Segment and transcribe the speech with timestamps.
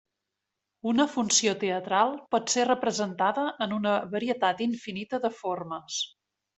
[0.91, 6.05] Una funció teatral pot ser representada en una varietat infinita de formes.